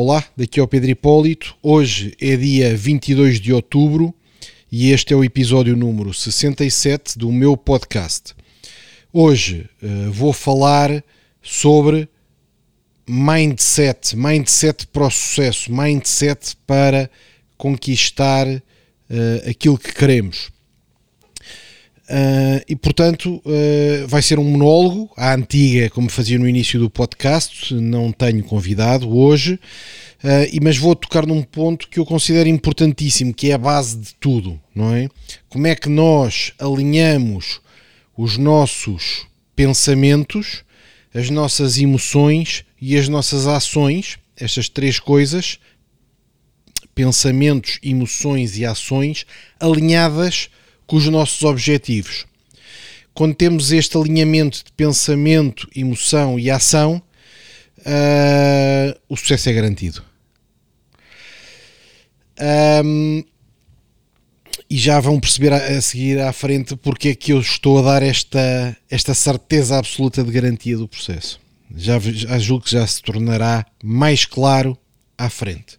[0.00, 1.56] Olá, daqui é o Pedro Hipólito.
[1.60, 4.14] Hoje é dia 22 de outubro
[4.70, 8.32] e este é o episódio número 67 do meu podcast.
[9.12, 11.02] Hoje uh, vou falar
[11.42, 12.08] sobre
[13.08, 17.10] mindset, mindset para o sucesso, mindset para
[17.56, 20.52] conquistar uh, aquilo que queremos.
[22.08, 26.88] Uh, e portanto uh, vai ser um monólogo à antiga, como fazia no início do
[26.88, 27.74] podcast.
[27.74, 29.60] Não tenho convidado hoje,
[30.24, 34.14] uh, mas vou tocar num ponto que eu considero importantíssimo, que é a base de
[34.14, 35.10] tudo, não é?
[35.50, 37.60] Como é que nós alinhamos
[38.16, 40.64] os nossos pensamentos,
[41.14, 45.58] as nossas emoções e as nossas ações, estas três coisas,
[46.94, 49.26] pensamentos, emoções e ações,
[49.60, 50.48] alinhadas
[50.88, 52.26] com os nossos objetivos.
[53.14, 57.00] Quando temos este alinhamento de pensamento, emoção e ação,
[57.80, 60.02] uh, o sucesso é garantido.
[62.84, 63.22] Um,
[64.70, 68.02] e já vão perceber a, seguir à frente porque é que eu estou a dar
[68.02, 71.38] esta, esta certeza absoluta de garantia do processo.
[71.76, 74.76] Já, já julgo que já se tornará mais claro
[75.18, 75.78] à frente.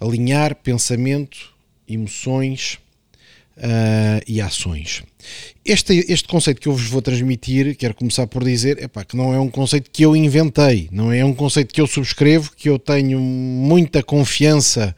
[0.00, 1.52] Alinhar pensamento,
[1.88, 2.78] emoções,
[3.58, 5.02] uh, e ações.
[5.64, 9.34] Este, este conceito que eu vos vou transmitir, quero começar por dizer, epá, que não
[9.34, 12.78] é um conceito que eu inventei, não é um conceito que eu subscrevo, que eu
[12.78, 14.94] tenho muita confiança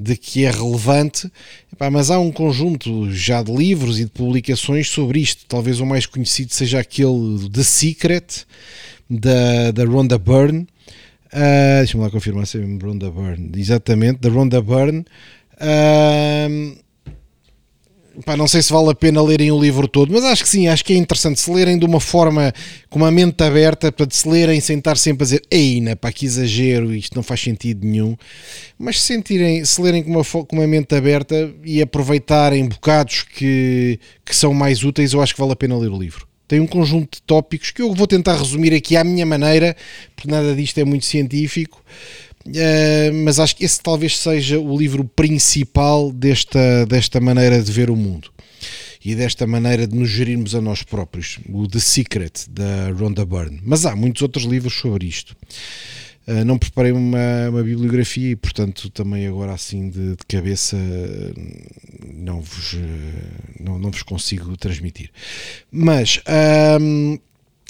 [0.00, 1.30] de que é relevante,
[1.72, 5.44] epá, mas há um conjunto já de livros e de publicações sobre isto.
[5.46, 8.46] Talvez o mais conhecido seja aquele The Secret,
[9.10, 10.66] da, da Rhonda Byrne.
[11.32, 13.50] Uh, Deixa-me lá confirmar se é Rhonda Byrne.
[13.56, 15.04] Exatamente, da Rhonda Byrne.
[15.54, 16.78] Uh,
[18.24, 20.66] Pá, não sei se vale a pena lerem o livro todo, mas acho que sim,
[20.66, 22.52] acho que é interessante se lerem de uma forma
[22.90, 26.26] com uma mente aberta, para se lerem sem estar sempre a dizer ei, pá, que
[26.26, 28.16] exagero, isto não faz sentido nenhum,
[28.78, 34.00] mas se, sentirem, se lerem com uma, com uma mente aberta e aproveitarem bocados que,
[34.24, 36.26] que são mais úteis, eu acho que vale a pena ler o livro.
[36.48, 39.76] Tem um conjunto de tópicos que eu vou tentar resumir aqui à minha maneira,
[40.16, 41.84] porque nada disto é muito científico.
[42.48, 47.90] Uh, mas acho que esse talvez seja o livro principal desta, desta maneira de ver
[47.90, 48.30] o mundo
[49.04, 53.60] e desta maneira de nos gerirmos a nós próprios, o The Secret da Rhonda Byrne.
[53.62, 55.36] Mas há muitos outros livros sobre isto.
[56.26, 60.76] Uh, não preparei uma, uma, bibliografia e, portanto, também agora assim de, de cabeça
[62.14, 62.76] não vos,
[63.58, 65.10] não, não vos consigo transmitir.
[65.70, 66.20] Mas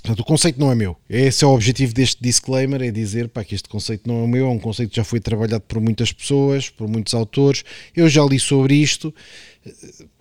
[0.08, 0.96] Portanto, o conceito não é meu.
[1.06, 4.46] Esse é o objetivo deste disclaimer, é dizer pá, que este conceito não é meu,
[4.46, 7.62] é um conceito que já foi trabalhado por muitas pessoas, por muitos autores.
[7.94, 9.14] Eu já li sobre isto,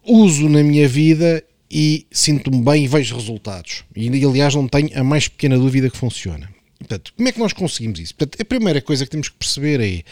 [0.06, 3.86] uso na minha vida e sinto-me bem e vejo resultados.
[3.96, 6.50] E aliás não tenho a mais pequena dúvida que funciona.
[6.80, 8.14] Portanto, como é que nós conseguimos isso?
[8.14, 10.04] Portanto, a primeira coisa que temos que perceber é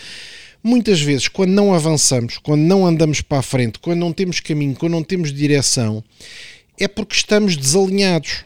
[0.64, 4.74] muitas vezes, quando não avançamos, quando não andamos para a frente, quando não temos caminho,
[4.74, 6.02] quando não temos direção,
[6.80, 8.45] é porque estamos desalinhados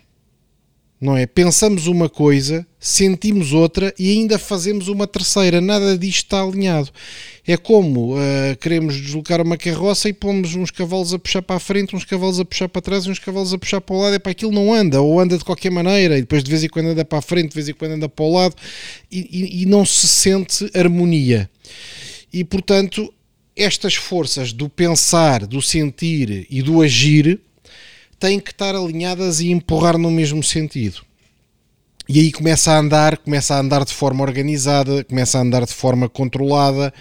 [1.00, 1.26] não é?
[1.26, 5.62] Pensamos uma coisa, sentimos outra e ainda fazemos uma terceira.
[5.62, 6.90] Nada disto está alinhado.
[7.48, 8.20] É como uh,
[8.60, 12.40] queremos deslocar uma carroça e pomos uns cavalos a puxar para a frente, uns cavalos
[12.40, 14.16] a puxar para trás e uns cavalos a puxar para o lado.
[14.16, 16.70] É para aquilo não anda, ou anda de qualquer maneira, e depois de vez em
[16.70, 18.56] quando anda para a frente, de vez em quando anda para o lado,
[19.10, 21.50] e, e, e não se sente harmonia.
[22.32, 23.12] E portanto,
[23.56, 27.40] estas forças do pensar, do sentir e do agir
[28.20, 31.02] têm que estar alinhadas e empurrar no mesmo sentido.
[32.08, 35.74] E aí começa a andar, começa a andar de forma organizada, começa a andar de
[35.74, 36.92] forma controlada,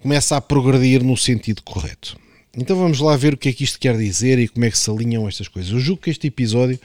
[0.00, 2.18] começa a progredir no sentido correto.
[2.56, 4.78] Então vamos lá ver o que é que isto quer dizer e como é que
[4.78, 5.72] se alinham estas coisas.
[5.72, 6.78] Eu julgo que este episódio,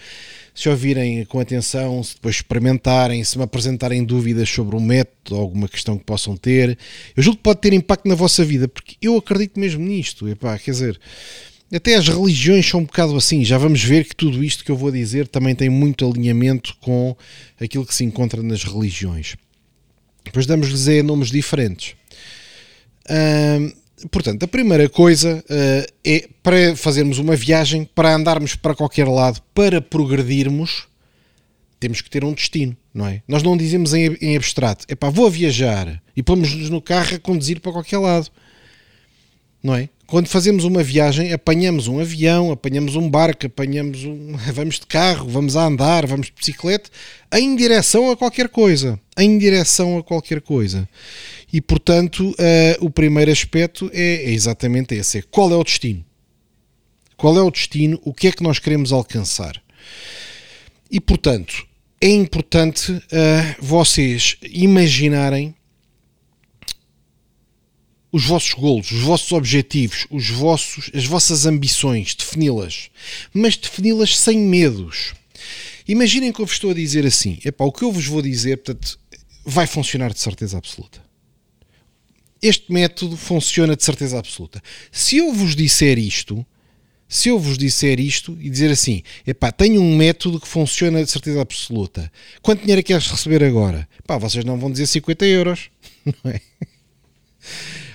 [0.53, 5.69] se ouvirem com atenção, se depois experimentarem, se me apresentarem dúvidas sobre o método, alguma
[5.69, 6.78] questão que possam ter,
[7.16, 10.28] eu julgo que pode ter impacto na vossa vida, porque eu acredito mesmo nisto.
[10.28, 10.99] Epá, quer dizer,
[11.74, 13.44] até as religiões são um bocado assim.
[13.46, 17.16] Já vamos ver que tudo isto que eu vou dizer também tem muito alinhamento com
[17.59, 19.35] aquilo que se encontra nas religiões.
[20.24, 21.96] Depois damos-lhes nomes diferentes.
[24.11, 29.41] portanto, a primeira coisa uh, é para fazermos uma viagem, para andarmos para qualquer lado,
[29.53, 30.88] para progredirmos,
[31.79, 33.23] temos que ter um destino, não é?
[33.28, 37.20] Nós não dizemos em, em abstrato, é pá, vou viajar e pomos-nos no carro a
[37.20, 38.29] conduzir para qualquer lado,
[39.64, 39.90] não é?
[40.09, 44.35] quando fazemos uma viagem, apanhamos um avião, apanhamos um barco, apanhamos um.
[44.52, 46.90] vamos de carro, vamos a andar, vamos de bicicleta,
[47.34, 49.00] em direção a qualquer coisa.
[49.17, 50.90] Em direção a qualquer coisa.
[51.53, 56.03] E portanto, uh, o primeiro aspecto é, é exatamente esse: é qual é o destino?
[57.16, 58.00] Qual é o destino?
[58.03, 59.62] O que é que nós queremos alcançar?
[60.90, 61.67] E portanto,
[62.02, 63.02] é importante uh,
[63.59, 65.53] vocês imaginarem
[68.11, 72.90] os vossos golos, os vossos objetivos, os vossos, as vossas ambições, defini-las,
[73.34, 75.14] mas defini-las sem medos.
[75.88, 78.58] Imaginem que eu vos estou a dizer assim: epá, o que eu vos vou dizer,
[78.58, 79.00] portanto,
[79.46, 81.03] vai funcionar de certeza absoluta.
[82.41, 84.64] Este método funciona de certeza absoluta.
[84.91, 86.46] Se eu vos disser isto,
[87.08, 91.12] se eu vos disser isto e dizer assim, epá, tenho um método que funciona de
[91.12, 92.09] certeza absoluta,
[92.41, 93.90] quanto dinheiro é que queres receber agora?
[94.05, 95.70] Pá, vocês não vão dizer 50 euros,
[96.05, 96.40] não é?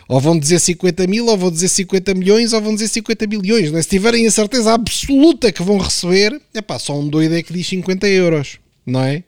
[0.09, 3.71] Ou vão dizer 50 mil, ou vão dizer 50 milhões, ou vão dizer 50 bilhões.
[3.71, 3.83] Não é?
[3.83, 7.53] Se tiverem a certeza absoluta que vão receber, é pá, só um doido é que
[7.53, 9.25] diz 50 euros, não é?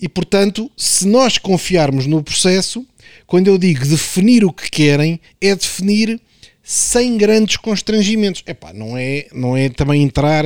[0.00, 2.86] E portanto, se nós confiarmos no processo,
[3.26, 6.20] quando eu digo definir o que querem, é definir
[6.62, 8.42] sem grandes constrangimentos.
[8.46, 10.44] Epá, não, é, não é também entrar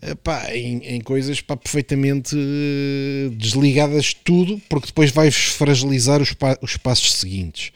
[0.00, 6.32] epá, em, em coisas epá, perfeitamente uh, desligadas de tudo, porque depois vais fragilizar os,
[6.32, 7.72] pa os passos seguintes.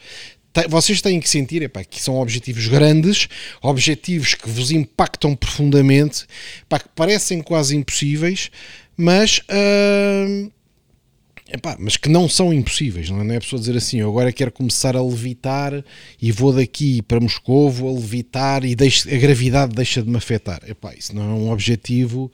[0.69, 3.29] Vocês têm que sentir epá, que são objetivos grandes,
[3.63, 6.27] objetivos que vos impactam profundamente,
[6.63, 8.51] epá, que parecem quase impossíveis,
[8.97, 10.53] mas uh,
[11.55, 13.25] Epá, mas que não são impossíveis, não é?
[13.25, 15.85] Não é pessoa dizer assim, eu agora quero começar a levitar
[16.21, 20.63] e vou daqui para Moscovo a levitar e deixo, a gravidade deixa de me afetar.
[20.67, 22.33] Epá, isso não é um objetivo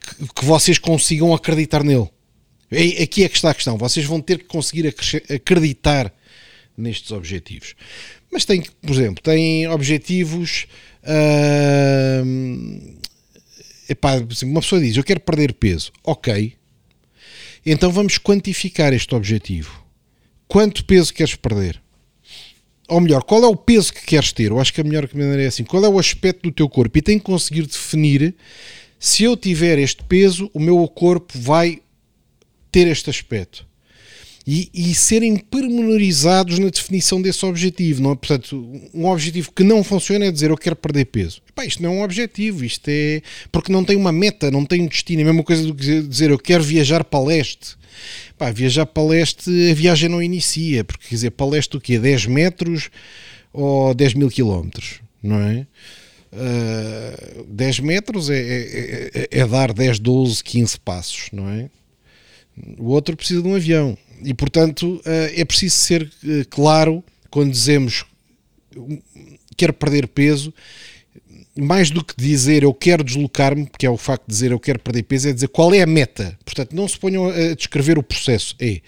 [0.00, 2.08] que, que vocês consigam acreditar nele.
[2.68, 3.78] É, aqui é que está a questão.
[3.78, 4.92] Vocês vão ter que conseguir
[5.32, 6.12] acreditar
[6.78, 7.74] nestes objetivos.
[8.30, 10.66] Mas tem, por exemplo, tem objetivos.
[11.02, 12.24] Uh,
[13.88, 14.14] epá,
[14.44, 15.92] uma pessoa diz: Eu quero perder peso.
[16.04, 16.54] Ok,
[17.66, 19.84] então vamos quantificar este objetivo.
[20.46, 21.82] Quanto peso queres perder?
[22.88, 24.50] Ou melhor, qual é o peso que queres ter?
[24.50, 26.96] Eu acho que a melhor maneira é assim: qual é o aspecto do teu corpo?
[26.96, 28.34] E tem que conseguir definir
[28.98, 31.80] se eu tiver este peso, o meu corpo vai
[32.70, 33.67] ter este aspecto
[34.50, 38.02] e, e, serem pormenorizados na definição desse objetivo.
[38.02, 38.14] Não é?
[38.14, 41.42] Portanto, um objetivo que não funciona é dizer eu quero perder peso.
[41.46, 43.20] Epá, isto não é um objetivo, isto é
[43.52, 45.20] porque não tem uma meta, não tem um destino.
[45.20, 47.76] É a mesma coisa do que dizer eu quero viajar para leste.
[48.30, 51.98] Epá, viajar para leste, a viagem não inicia, porque quer dizer, para leste o quê?
[51.98, 52.88] 10 metros
[53.52, 55.66] ou 10 mil quilómetros, não é?
[56.32, 61.68] Uh, 10 metros é, é, é, é dar 10, 12, 15 passos, não é?
[62.78, 67.50] O outro precisa de um avião e portanto eh, é preciso ser eh, claro quando
[67.50, 68.04] dizemos
[69.56, 70.54] quero perder peso,
[71.56, 74.78] mais do que dizer eu quero deslocar-me, que é o facto de dizer eu quero
[74.78, 76.38] perder peso, é dizer qual é a meta.
[76.44, 78.54] Portanto, não se ponham a descrever o processo.
[78.60, 78.80] É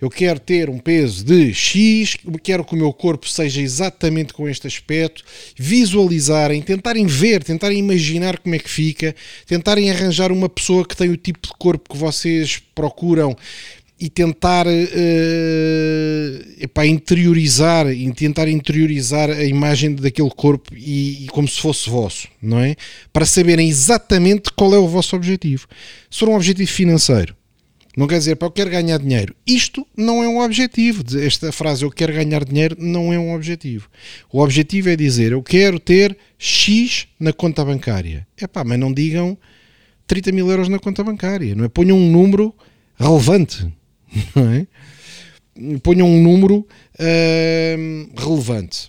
[0.00, 4.46] eu quero ter um peso de X, quero que o meu corpo seja exatamente com
[4.46, 5.24] este aspecto,
[5.56, 9.14] visualizarem, tentarem ver, tentarem imaginar como é que fica,
[9.46, 13.34] tentarem arranjar uma pessoa que tem o tipo de corpo que vocês procuram
[13.98, 14.70] e tentar uh,
[16.58, 22.28] epá, interiorizar e tentar interiorizar a imagem daquele corpo e, e, como se fosse vosso,
[22.42, 22.74] não é?
[23.12, 25.68] Para saberem exatamente qual é o vosso objetivo.
[26.10, 27.36] Se for um objetivo financeiro,
[27.96, 29.34] não quer dizer para eu quero ganhar dinheiro.
[29.46, 31.04] Isto não é um objetivo.
[31.16, 33.88] Esta frase eu quero ganhar dinheiro não é um objetivo.
[34.32, 38.26] O objetivo é dizer eu quero ter X na conta bancária.
[38.36, 39.38] É mas não digam
[40.08, 41.68] 30 mil euros na conta bancária, não é?
[41.68, 42.52] Ponham um número
[42.96, 43.66] relevante
[44.34, 44.66] não é?
[45.82, 46.66] Ponham um número
[46.98, 48.88] uh, relevante.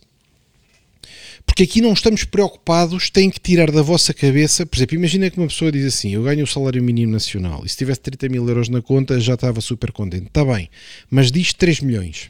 [1.45, 4.65] Porque aqui não estamos preocupados, têm que tirar da vossa cabeça.
[4.65, 7.69] Por exemplo, imagina que uma pessoa diz assim: Eu ganho o salário mínimo nacional e
[7.69, 10.27] se tivesse 30 mil euros na conta já estava super contente.
[10.27, 10.69] Está bem,
[11.09, 12.29] mas diz 3 milhões.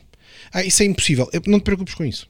[0.54, 1.30] Ah, isso é impossível.
[1.48, 2.30] Não te preocupes com isso.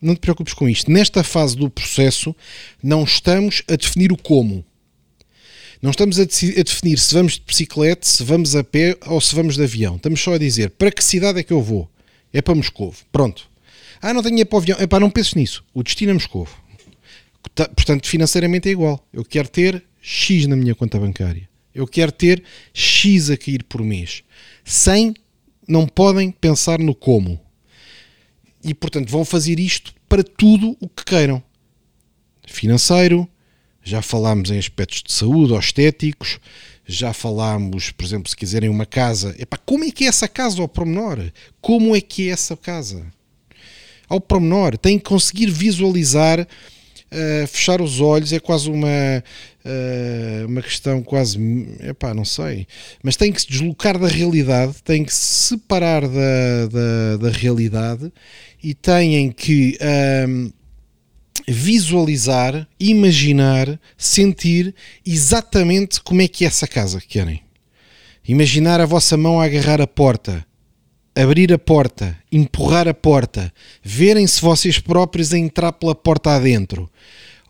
[0.00, 0.90] Não te preocupes com isto.
[0.90, 2.34] Nesta fase do processo,
[2.82, 4.64] não estamos a definir o como.
[5.82, 9.34] Não estamos a, a, definir se vamos de bicicleta, se vamos a pé ou se
[9.34, 9.96] vamos de avião.
[9.96, 11.90] Estamos só a dizer para que cidade é que eu vou.
[12.32, 12.94] É para Moscou.
[13.12, 13.48] Pronto.
[14.00, 14.78] Ah, não tenho ir para o avião.
[14.80, 15.64] Epá, não penses nisso.
[15.72, 16.48] O destino é Moscou.
[17.54, 19.06] Portanto, financeiramente é igual.
[19.12, 21.48] Eu quero ter X na minha conta bancária.
[21.74, 22.42] Eu quero ter
[22.72, 24.22] X a cair por mês.
[24.64, 25.14] Sem,
[25.66, 27.40] não podem pensar no como.
[28.64, 31.42] E, portanto, vão fazer isto para tudo o que queiram.
[32.46, 33.28] Financeiro,
[33.86, 36.40] já falámos em aspectos de saúde ou estéticos,
[36.84, 40.60] já falámos, por exemplo, se quiserem uma casa, epá, como é que é essa casa
[40.60, 41.20] ao promenor?
[41.60, 43.06] Como é que é essa casa?
[44.08, 48.88] Ao promenor, tem que conseguir visualizar, uh, fechar os olhos, é quase uma,
[49.64, 51.38] uh, uma questão quase,
[51.80, 52.66] epá, não sei,
[53.04, 58.12] mas tem que se deslocar da realidade, tem que se separar da, da, da realidade
[58.60, 59.78] e têm que...
[59.80, 60.55] Uh,
[61.46, 64.74] visualizar, imaginar, sentir
[65.04, 67.42] exatamente como é que é essa casa que querem.
[68.26, 70.44] Imaginar a vossa mão a agarrar a porta.
[71.14, 73.50] abrir a porta, empurrar a porta,
[73.82, 76.90] verem se vocês próprios a entrar pela porta adentro,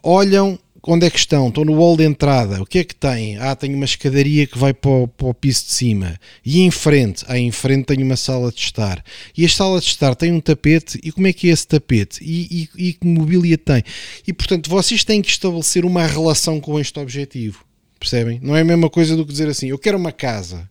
[0.01, 0.57] olham
[0.87, 1.49] onde é que estão?
[1.49, 2.63] Estão no hall de entrada.
[2.63, 3.37] O que é que têm?
[3.39, 6.19] Ah, tenho uma escadaria que vai para o, para o piso de cima.
[6.45, 7.25] E em frente?
[7.29, 9.05] Ah, em frente tenho uma sala de estar.
[9.37, 10.99] E a sala de estar tem um tapete.
[11.03, 12.23] E como é que é esse tapete?
[12.23, 13.83] E, e, e que mobília tem?
[14.27, 17.65] E portanto, vocês têm que estabelecer uma relação com este objetivo.
[17.99, 18.39] Percebem?
[18.43, 20.69] Não é a mesma coisa do que dizer assim: eu quero uma casa.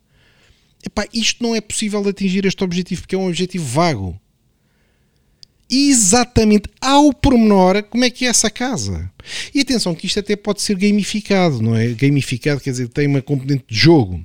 [0.84, 4.20] Epá, isto não é possível atingir este objetivo porque é um objetivo vago
[5.70, 9.10] exatamente ao pormenor como é que é essa casa.
[9.54, 11.88] E atenção que isto até pode ser gamificado, não é?
[11.88, 14.24] Gamificado quer dizer tem uma componente de jogo.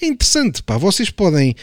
[0.00, 1.54] É interessante, pá, vocês podem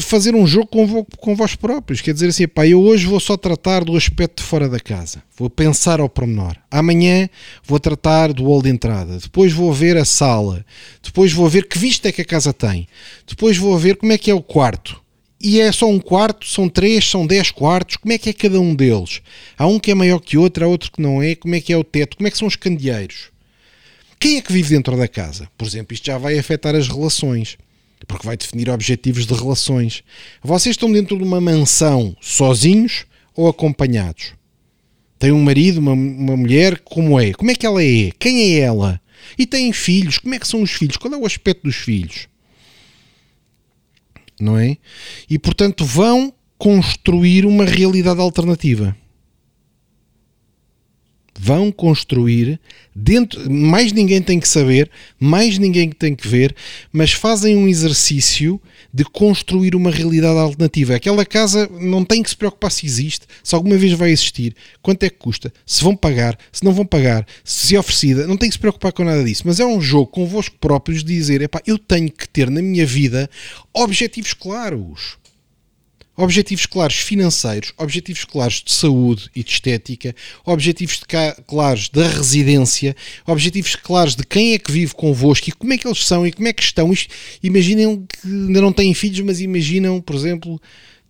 [0.00, 3.36] fazer um jogo com, com vós próprios, quer dizer assim, pá, eu hoje vou só
[3.36, 6.56] tratar do aspecto de fora da casa, vou pensar ao pormenor.
[6.70, 7.28] Amanhã
[7.64, 10.64] vou tratar do hall de entrada, depois vou ver a sala,
[11.02, 12.88] depois vou ver que vista é que a casa tem,
[13.26, 15.00] depois vou ver como é que é o quarto,
[15.40, 18.58] e é só um quarto, são três, são dez quartos, como é que é cada
[18.58, 19.20] um deles?
[19.56, 21.72] Há um que é maior que outro, há outro que não é, como é que
[21.72, 23.30] é o teto, como é que são os candeeiros?
[24.18, 25.48] Quem é que vive dentro da casa?
[25.58, 27.58] Por exemplo, isto já vai afetar as relações,
[28.06, 30.02] porque vai definir objetivos de relações.
[30.42, 34.32] Vocês estão dentro de uma mansão sozinhos ou acompanhados?
[35.18, 37.32] Tem um marido, uma, uma mulher, como é?
[37.32, 38.10] Como é que ela é?
[38.18, 39.00] Quem é ela?
[39.38, 40.96] E têm filhos, como é que são os filhos?
[40.96, 42.28] Qual é o aspecto dos filhos?
[44.40, 44.76] Não é?
[45.28, 48.96] E portanto vão construir uma realidade alternativa.
[51.38, 52.58] Vão construir
[52.94, 54.90] dentro, mais ninguém tem que saber,
[55.20, 56.54] mais ninguém tem que ver,
[56.90, 58.60] mas fazem um exercício
[58.96, 60.96] de construir uma realidade alternativa.
[60.96, 65.02] Aquela casa não tem que se preocupar se existe, se alguma vez vai existir, quanto
[65.02, 68.48] é que custa, se vão pagar, se não vão pagar, se é oferecida, não tem
[68.48, 69.42] que se preocupar com nada disso.
[69.44, 72.86] Mas é um jogo convosco próprios de dizer: epá, eu tenho que ter na minha
[72.86, 73.28] vida
[73.74, 75.18] objetivos claros
[76.16, 81.00] objetivos claros financeiros, objetivos claros de saúde e de estética, objetivos
[81.46, 82.96] claros da residência,
[83.26, 86.32] objetivos claros de quem é que vive convosco e como é que eles são e
[86.32, 86.92] como é que estão.
[87.42, 90.60] Imaginem que ainda não têm filhos, mas imaginam, por exemplo,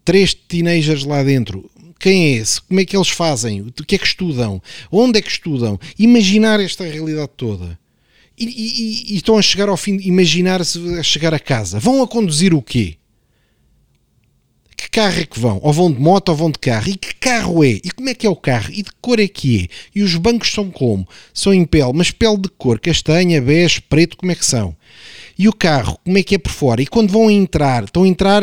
[0.05, 1.71] três teenagers lá dentro.
[1.99, 2.61] Quem é esse?
[2.61, 3.63] Como é que eles fazem?
[3.63, 4.61] O que é que estudam?
[4.91, 5.79] Onde é que estudam?
[5.99, 7.79] Imaginar esta realidade toda.
[8.39, 11.81] E, e, e estão a chegar ao fim, imaginar-se a chegar a casa.
[11.81, 12.97] Vão a conduzir o quê?
[14.77, 15.59] Que carro é que vão?
[15.63, 16.89] Ou vão de moto ou vão de carro?
[16.89, 17.81] E que carro é?
[17.83, 18.71] E como é que é o carro?
[18.71, 19.99] E de cor é que é?
[19.99, 21.09] E os bancos são como?
[21.33, 24.77] São em pele, mas pele de cor, castanha, bege, preto, como é que são?
[25.39, 26.83] E o carro, como é que é por fora?
[26.83, 28.43] E quando vão entrar, estão a entrar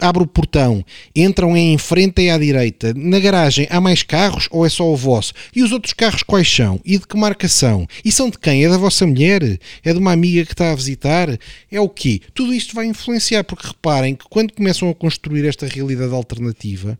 [0.00, 0.84] abre o portão,
[1.14, 2.92] entram em frente e à direita.
[2.94, 5.32] Na garagem há mais carros ou é só o vosso?
[5.54, 6.80] E os outros carros quais são?
[6.84, 7.86] E de que marca são?
[8.04, 8.64] E são de quem?
[8.64, 9.58] É da vossa mulher?
[9.84, 11.38] É de uma amiga que está a visitar?
[11.70, 12.20] É o quê?
[12.32, 16.98] Tudo isto vai influenciar, porque reparem que quando começam a construir esta realidade alternativa,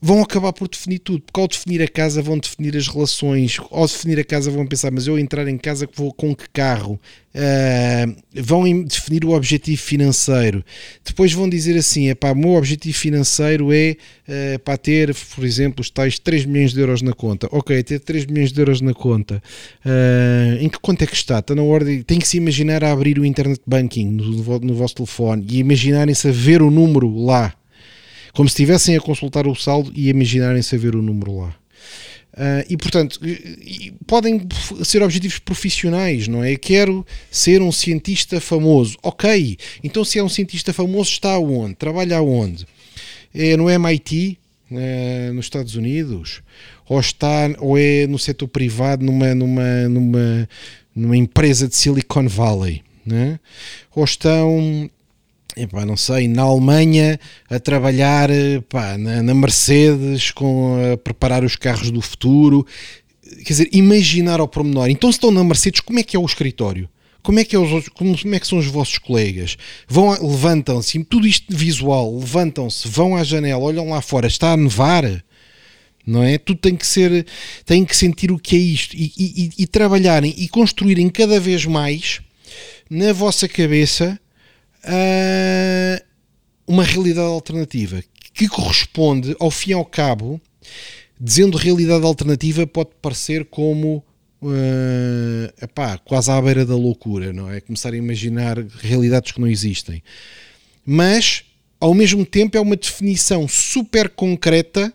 [0.00, 3.86] vão acabar por definir tudo, porque ao definir a casa vão definir as relações, ao
[3.86, 7.00] definir a casa vão pensar, mas eu entrar em casa vou com que carro?
[7.34, 10.64] Uh, vão definir o objetivo financeiro.
[11.04, 15.90] Depois vão dizer assim, o meu objetivo financeiro é uh, para ter, por exemplo, os
[15.90, 17.48] tais 3 milhões de euros na conta.
[17.52, 19.42] Ok, ter 3 milhões de euros na conta.
[19.84, 21.38] Uh, em que conta é que está?
[21.38, 24.94] Está na ordem, tem que se imaginar a abrir o internet banking no, no vosso
[24.96, 27.54] telefone e imaginarem-se a ver o número lá
[28.32, 31.54] como se estivessem a consultar o saldo e imaginarem-se a ver o número lá.
[32.38, 33.18] Uh, e portanto,
[34.06, 34.46] podem
[34.84, 36.54] ser objetivos profissionais, não é?
[36.54, 38.96] Quero ser um cientista famoso.
[39.02, 41.74] Ok, então se é um cientista famoso, está onde?
[41.74, 42.64] Trabalha onde?
[43.34, 44.38] É no MIT,
[44.70, 46.40] uh, nos Estados Unidos?
[46.88, 50.48] Ou, está, ou é no setor privado, numa, numa, numa,
[50.94, 52.82] numa empresa de Silicon Valley?
[53.04, 53.40] Né?
[53.96, 54.88] Ou estão
[55.62, 61.56] epá, não sei, na Alemanha a trabalhar epá, na, na, Mercedes, com, a preparar os
[61.56, 62.66] carros do futuro.
[63.22, 64.88] Quer dizer, imaginar ao pormenor.
[64.88, 66.88] Então, se estão na Mercedes, como é que é o escritório?
[67.22, 69.58] Como é que, é os, como, como é que são os vossos colegas?
[69.86, 75.22] Vão, levantam-se, tudo isto visual, levantam-se, vão à janela, olham lá fora, está a nevar
[76.08, 76.38] não é?
[76.38, 77.26] Tudo tem que ser,
[77.66, 81.66] tem que sentir o que é isto e, e, e, trabalharem e construírem cada vez
[81.66, 82.22] mais
[82.88, 84.18] na vossa cabeça
[84.84, 86.04] uh,
[86.66, 90.40] uma realidade alternativa que corresponde, ao fim e ao cabo,
[91.20, 94.04] dizendo realidade alternativa, pode parecer como
[94.42, 97.60] uh, epá, quase à beira da loucura, não é?
[97.60, 100.02] Começar a imaginar realidades que não existem.
[100.84, 101.44] Mas,
[101.80, 104.92] ao mesmo tempo, é uma definição super concreta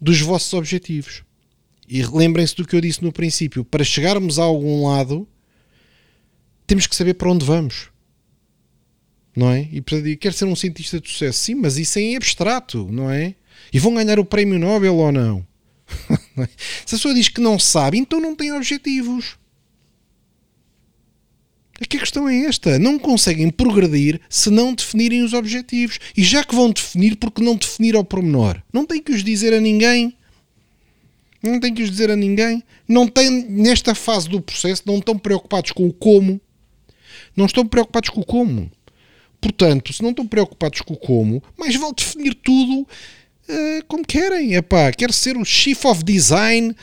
[0.00, 1.22] dos vossos objetivos.
[1.88, 5.26] E lembrem-se do que eu disse no princípio: para chegarmos a algum lado,
[6.66, 7.93] temos que saber para onde vamos.
[9.36, 9.68] Não é?
[9.72, 13.34] E quer ser um cientista de sucesso, sim, mas isso é em abstrato, não é?
[13.72, 15.46] E vão ganhar o prémio Nobel ou não?
[16.86, 19.36] Se a pessoa diz que não sabe, então não tem objetivos.
[21.80, 25.98] É que a questão é esta: não conseguem progredir se não definirem os objetivos.
[26.16, 28.62] E já que vão definir, porque não definir ao pormenor?
[28.72, 30.16] Não tem que os dizer a ninguém.
[31.42, 32.62] Não tem que os dizer a ninguém.
[32.88, 36.40] Não tem, nesta fase do processo, não estão preocupados com o como.
[37.36, 38.70] Não estão preocupados com o como.
[39.44, 44.54] Portanto, se não estão preocupados com o como, mais vale definir tudo uh, como querem.
[44.54, 46.74] Epá, quer ser o Chief of Design uh,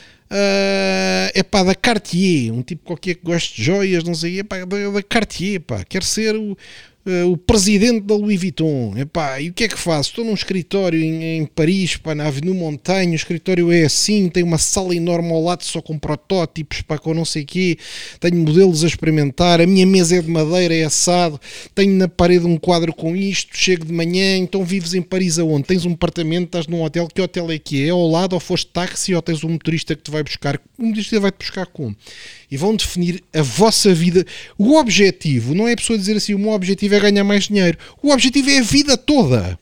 [1.34, 5.02] epá, da Cartier, um tipo qualquer que goste de joias, não sei, epá, da, da
[5.02, 6.56] Cartier, epá, quer ser o,
[7.04, 10.10] Uh, o presidente da Louis Vuitton, epá, e o que é que faço?
[10.10, 14.44] Estou num escritório em, em Paris, pá, na Avenue Montanha, o escritório é assim, tem
[14.44, 17.76] uma sala enorme ao lado só com protótipos, pá, com não sei o quê,
[18.20, 21.40] tenho modelos a experimentar, a minha mesa é de madeira, é assado,
[21.74, 25.64] tenho na parede um quadro com isto, chego de manhã, então vives em Paris aonde?
[25.64, 27.88] Tens um apartamento, estás num hotel, que hotel é que é?
[27.88, 30.60] É ao lado ou foste táxi ou tens um motorista que te vai buscar?
[30.78, 31.96] O motorista vai-te buscar como?
[32.52, 34.26] e vão definir a vossa vida.
[34.58, 37.78] O objetivo não é a pessoa dizer assim: o meu objetivo é ganhar mais dinheiro.
[38.02, 39.58] O objetivo é a vida toda.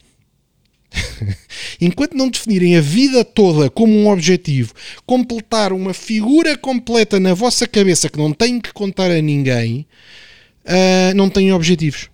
[1.80, 4.74] Enquanto não definirem a vida toda como um objetivo,
[5.06, 9.86] completar uma figura completa na vossa cabeça que não têm que contar a ninguém,
[10.64, 12.08] uh, não têm objetivos.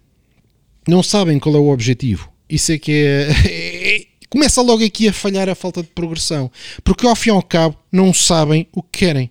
[0.87, 2.31] Não sabem qual é o objetivo.
[2.49, 2.93] Isso é que
[3.49, 6.51] é, Começa logo aqui a falhar a falta de progressão.
[6.85, 9.31] Porque ao fim e ao cabo não sabem o que querem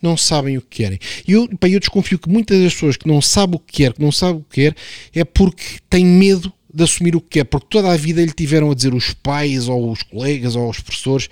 [0.00, 0.98] não sabem o que querem.
[1.26, 4.02] E eu, eu desconfio que muitas das pessoas que não sabem o que quer, que
[4.02, 4.76] não sabem o que quer,
[5.14, 8.70] é porque têm medo de assumir o que quer, porque toda a vida lhe tiveram
[8.70, 11.28] a dizer os pais, ou os colegas, ou os professores,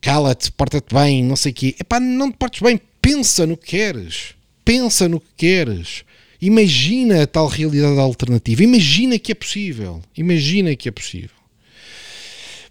[0.00, 1.74] cala-te, porta-te bem, não sei o quê.
[1.78, 4.34] Epá, não te portes bem, pensa no que queres.
[4.64, 6.04] Pensa no que queres.
[6.40, 8.62] Imagina a tal realidade alternativa.
[8.62, 10.02] Imagina que é possível.
[10.16, 11.36] Imagina que é possível.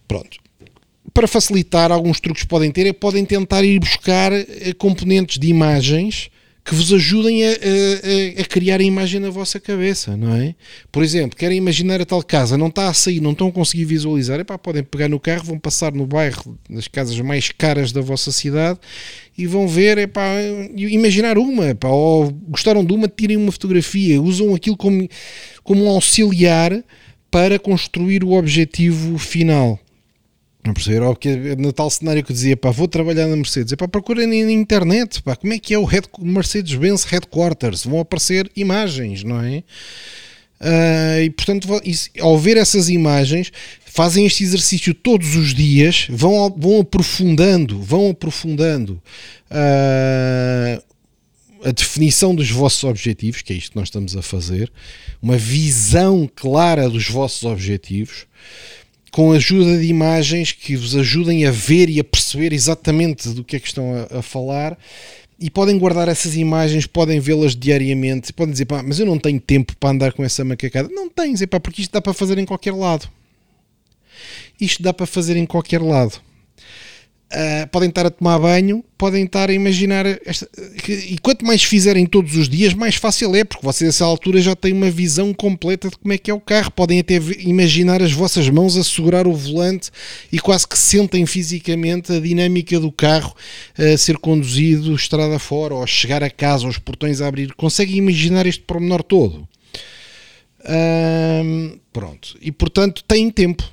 [0.08, 0.41] Pronto
[1.14, 6.30] para facilitar, alguns truques podem ter é podem tentar ir buscar eh, componentes de imagens
[6.64, 10.54] que vos ajudem a, a, a, criar a imagem na vossa cabeça, não é?
[10.92, 13.86] Por exemplo, querem imaginar a tal casa, não está a sair, não estão a conseguir
[13.86, 18.00] visualizar, epá, podem pegar no carro, vão passar no bairro das casas mais caras da
[18.00, 18.80] vossa cidade
[19.36, 20.36] e vão ver, epá,
[20.76, 25.10] imaginar uma, epá, ou gostaram de uma, tirem uma fotografia, usam aquilo como,
[25.64, 26.84] como um auxiliar
[27.32, 29.80] para construir o objetivo final.
[30.64, 33.76] Não perceber, ou que no tal cenário que dizia, pá, vou trabalhar na Mercedes, é
[33.76, 35.88] para procurem na internet, pá, como é que é o
[36.20, 39.64] Mercedes-Benz Headquarters, vão aparecer imagens, não é?
[40.62, 41.68] Uh, e portanto,
[42.20, 43.52] ao ver essas imagens,
[43.84, 49.02] fazem este exercício todos os dias, vão, vão aprofundando, vão aprofundando
[49.50, 50.84] uh,
[51.64, 54.72] a definição dos vossos objetivos, que é isto que nós estamos a fazer,
[55.20, 58.28] uma visão clara dos vossos objetivos
[59.12, 63.58] com ajuda de imagens que vos ajudem a ver e a perceber exatamente do que
[63.58, 64.78] é que estão a, a falar
[65.42, 69.40] e podem guardar essas imagens, podem vê-las diariamente, podem dizer, pá, mas eu não tenho
[69.40, 70.88] tempo para andar com essa macacada.
[70.90, 73.10] Não tens, é pá, porque isto dá para fazer em qualquer lado.
[74.60, 76.22] Isto dá para fazer em qualquer lado.
[77.32, 80.06] Uh, podem estar a tomar banho, podem estar a imaginar.
[80.26, 80.50] Esta,
[80.90, 84.42] e quanto mais fizerem todos os dias, mais fácil é, porque vocês, a essa altura,
[84.42, 86.70] já têm uma visão completa de como é que é o carro.
[86.72, 89.92] Podem até imaginar as vossas mãos a segurar o volante
[90.30, 93.34] e quase que sentem fisicamente a dinâmica do carro
[93.78, 97.54] a ser conduzido estrada fora, ou a chegar a casa, os portões a abrir.
[97.54, 99.48] Conseguem imaginar este pormenor todo.
[100.60, 102.38] Uh, pronto.
[102.42, 103.64] E portanto, têm tempo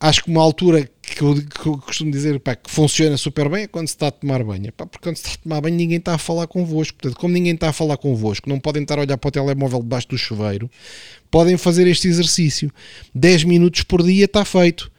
[0.00, 3.64] acho que uma altura que eu, que eu costumo dizer pá, que funciona super bem
[3.64, 4.72] é quando se está a tomar banho.
[4.72, 6.98] Pá, porque quando se está a tomar banho ninguém está a falar convosco.
[6.98, 9.80] Portanto, como ninguém está a falar convosco, não podem estar a olhar para o telemóvel
[9.80, 10.70] debaixo do chuveiro,
[11.30, 12.72] podem fazer este exercício.
[13.14, 14.90] 10 minutos por dia está feito.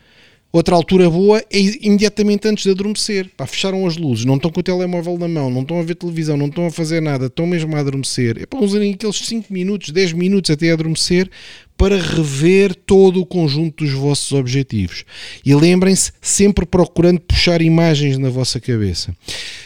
[0.51, 3.29] Outra altura boa é imediatamente antes de adormecer.
[3.35, 5.95] Pá, fecharam as luzes, não estão com o telemóvel na mão, não estão a ver
[5.95, 8.41] televisão, não estão a fazer nada, estão mesmo a adormecer.
[8.41, 11.29] É para usarem aqueles 5 minutos, 10 minutos até adormecer
[11.77, 15.03] para rever todo o conjunto dos vossos objetivos.
[15.45, 19.15] E lembrem-se, sempre procurando puxar imagens na vossa cabeça.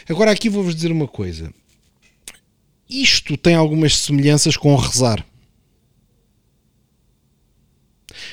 [0.08, 1.50] Agora, aqui vou-vos dizer uma coisa.
[2.90, 5.24] Isto tem algumas semelhanças com rezar.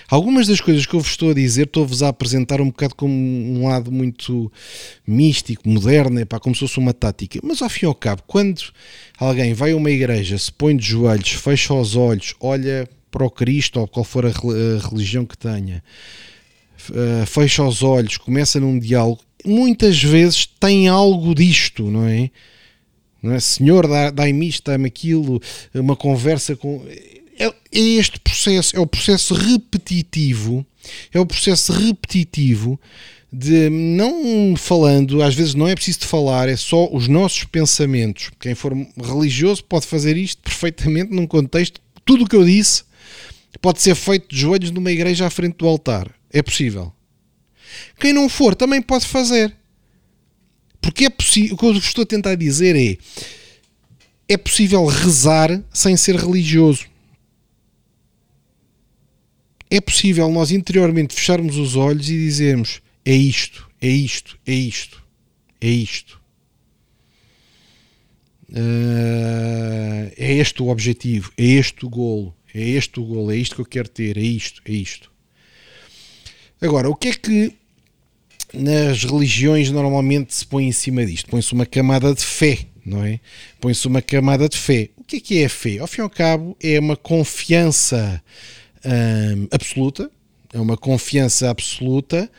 [0.09, 3.13] Algumas das coisas que eu vos estou a dizer, estou-vos a apresentar um bocado como
[3.13, 4.51] um lado muito
[5.05, 7.39] místico, moderno, pá, como se fosse uma tática.
[7.43, 8.61] Mas ao fim e ao cabo, quando
[9.17, 13.29] alguém vai a uma igreja, se põe de joelhos, fecha os olhos, olha para o
[13.29, 14.31] Cristo ou qual for a
[14.89, 15.83] religião que tenha,
[16.93, 22.29] eh, fecha os olhos, começa num diálogo, muitas vezes tem algo disto, não é?
[23.21, 23.39] Não é?
[23.39, 25.41] Senhor, dá-me isto, dá-me aquilo,
[25.73, 26.83] uma conversa com.
[27.39, 30.65] É, é este processo, é o processo repetitivo,
[31.13, 32.79] é o processo repetitivo
[33.31, 38.31] de não falando, às vezes não é preciso falar, é só os nossos pensamentos.
[38.39, 41.79] Quem for religioso pode fazer isto perfeitamente num contexto.
[42.03, 42.83] Tudo o que eu disse
[43.61, 46.11] pode ser feito de joelhos numa igreja à frente do altar.
[46.31, 46.91] É possível.
[47.99, 49.55] Quem não for também pode fazer.
[50.81, 51.55] Porque é possível.
[51.55, 52.97] O que eu estou a tentar dizer é.
[54.27, 56.88] É possível rezar sem ser religioso.
[59.71, 65.03] É possível nós interiormente fecharmos os olhos e dizermos: é isto, é isto, é isto,
[65.61, 66.19] é isto.
[68.49, 73.55] Uh, é este o objetivo, é este o golo, é este o golo, é isto
[73.55, 75.11] que eu quero ter, é isto, é isto.
[76.59, 77.53] Agora, o que é que
[78.51, 81.29] nas religiões normalmente se põe em cima disto?
[81.29, 83.19] Põe-se uma camada de fé, não é?
[83.61, 84.89] Põe-se uma camada de fé.
[84.97, 85.77] O que é que é a fé?
[85.77, 88.21] Ao fim e ao cabo, é uma confiança
[88.85, 90.09] hum, absoluta,
[90.53, 92.29] é uma confiança absoluta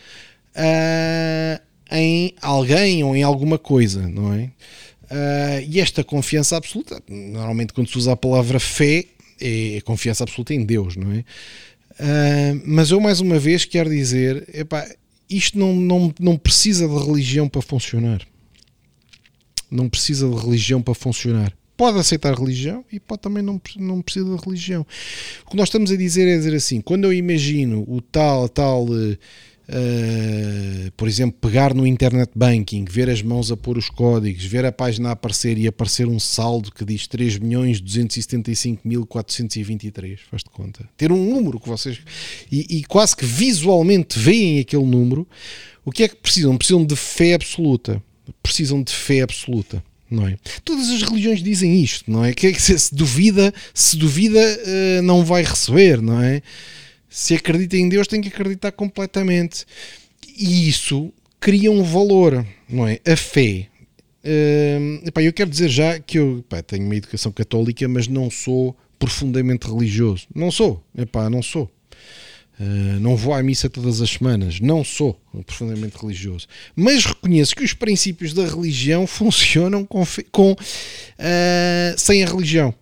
[0.56, 4.50] uh, em alguém ou em alguma coisa, não é?
[5.10, 9.04] Uh, e esta confiança absoluta, normalmente quando se usa a palavra fé,
[9.40, 11.18] é confiança absoluta em Deus, não é?
[11.18, 14.88] Uh, mas eu mais uma vez quero dizer, epá,
[15.28, 18.26] isto não, não, não precisa de religião para funcionar.
[19.70, 21.52] Não precisa de religião para funcionar.
[21.80, 24.86] Pode aceitar religião e pode também não, não precisa de religião.
[25.46, 28.84] O que nós estamos a dizer é dizer assim: quando eu imagino o tal, tal
[28.84, 29.16] uh,
[30.94, 34.72] por exemplo, pegar no internet banking, ver as mãos a pôr os códigos, ver a
[34.72, 40.86] página a aparecer e aparecer um saldo que diz 3 milhões 275.423, faz de conta.
[40.98, 41.98] Ter um número que vocês.
[42.52, 45.26] E, e, quase que visualmente veem aquele número,
[45.82, 46.58] o que é que precisam?
[46.58, 48.02] Precisam de fé absoluta.
[48.42, 49.82] Precisam de fé absoluta.
[50.10, 50.36] Não é?
[50.64, 52.34] Todas as religiões dizem isto, não é?
[52.34, 56.42] Que, é que se duvida, se duvida, uh, não vai receber, não é?
[57.08, 59.64] Se acredita em Deus, tem que acreditar completamente.
[60.36, 62.98] E isso cria um valor, não é?
[63.06, 63.68] A fé.
[64.24, 68.30] Uh, epá, eu quero dizer já que eu epá, tenho uma educação católica, mas não
[68.30, 70.26] sou profundamente religioso.
[70.34, 70.84] Não sou.
[70.96, 71.70] Epá, não sou.
[72.60, 74.60] Uh, não vou à missa todas as semanas.
[74.60, 76.46] Não sou profundamente religioso.
[76.76, 80.56] Mas reconheço que os princípios da religião funcionam com, com uh,
[81.96, 82.74] sem a religião.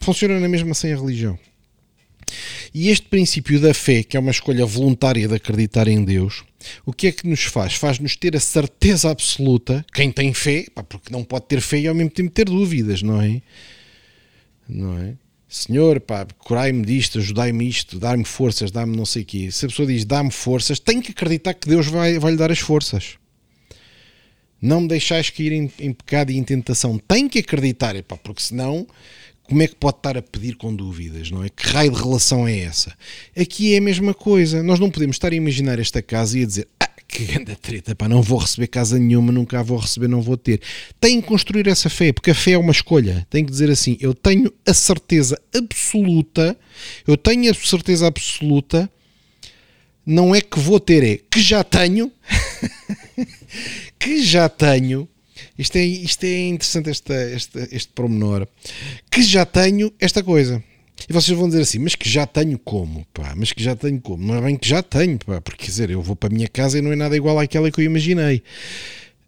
[0.00, 1.38] Funcionam na mesma sem a religião.
[2.74, 6.44] E este princípio da fé, que é uma escolha voluntária de acreditar em Deus,
[6.84, 7.74] o que é que nos faz?
[7.74, 11.88] Faz-nos ter a certeza absoluta, quem tem fé, pá, porque não pode ter fé e
[11.88, 13.42] ao mesmo tempo ter dúvidas, não é?
[14.68, 15.14] Não é?
[15.50, 19.50] Senhor, pá, curai-me disto, ajudai-me isto, dar-me forças, dá-me não sei o quê.
[19.50, 22.52] Se a pessoa diz dá-me forças, tem que acreditar que Deus vai, vai lhe dar
[22.52, 23.16] as forças.
[24.62, 26.98] Não me deixais cair em, em pecado e em tentação.
[26.98, 28.86] Tem que acreditar, epá, porque senão
[29.42, 31.48] como é que pode estar a pedir com dúvidas, não é?
[31.48, 32.96] Que raio de relação é essa?
[33.36, 34.62] Aqui é a mesma coisa.
[34.62, 36.68] Nós não podemos estar a imaginar esta casa e a dizer
[37.10, 40.36] que grande treta, pá, não vou receber casa nenhuma, nunca a vou receber, não vou
[40.36, 40.60] ter.
[41.00, 43.26] Tem que construir essa fé, porque a fé é uma escolha.
[43.28, 46.56] Tem que dizer assim: eu tenho a certeza absoluta,
[47.06, 48.90] eu tenho a certeza absoluta,
[50.06, 52.10] não é que vou ter, é que já tenho,
[53.98, 55.08] que já tenho
[55.58, 57.14] isto é, isto é interessante, esta,
[57.70, 58.48] este promenor.
[59.10, 60.62] Que já tenho esta coisa.
[61.08, 63.06] E vocês vão dizer assim, mas que já tenho como?
[63.12, 64.24] Pá, mas que já tenho como?
[64.24, 66.48] Não é bem que já tenho, pá, porque quer dizer, eu vou para a minha
[66.48, 68.42] casa e não é nada igual àquela que eu imaginei.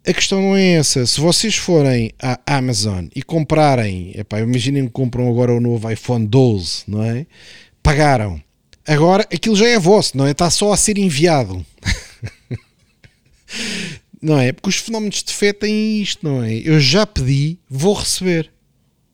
[0.05, 1.05] A questão não é essa.
[1.05, 6.27] Se vocês forem à Amazon e comprarem, epá, imaginem que compram agora o novo iPhone
[6.27, 7.25] 12, não é?
[7.81, 8.41] Pagaram.
[8.85, 10.31] Agora aquilo já é vosso, não é?
[10.31, 11.65] Está só a ser enviado.
[14.21, 14.53] Não é?
[14.53, 16.53] Porque os fenómenos de fé têm isto, não é?
[16.53, 18.49] Eu já pedi, vou receber.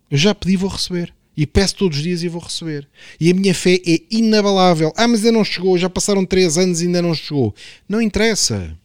[0.10, 1.12] Eu já pedi, vou receber.
[1.42, 2.86] E peço todos os dias e vou receber.
[3.18, 4.92] E a minha fé é inabalável.
[4.98, 7.56] Ah, mas ainda não chegou, já passaram 3 anos e ainda não chegou.
[7.88, 8.78] Não interessa.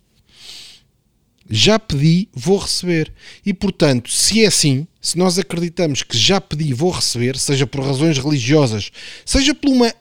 [1.51, 3.13] Já pedi, vou receber.
[3.45, 7.85] E portanto, se é assim, se nós acreditamos que já pedi, vou receber, seja por
[7.85, 8.93] razões religiosas,
[9.27, 9.93] seja por uma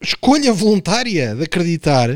[0.00, 2.10] escolha voluntária de acreditar,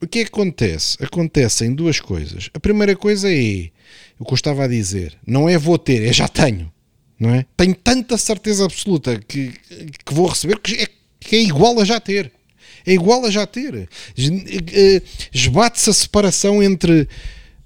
[0.00, 0.96] o que é que acontece?
[1.04, 2.48] Acontecem duas coisas.
[2.54, 3.70] A primeira coisa é
[4.20, 6.70] o que eu estava a dizer: não é vou ter, é já tenho.
[7.18, 7.44] Não é?
[7.56, 9.52] Tenho tanta certeza absoluta que,
[10.04, 10.86] que vou receber que é,
[11.18, 12.32] que é igual a já ter.
[12.86, 13.88] É igual a já ter.
[14.16, 15.02] Eh,
[15.32, 17.08] esbate-se a separação entre